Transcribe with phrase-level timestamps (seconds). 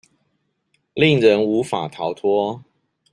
[0.95, 2.63] 令人無法逃脫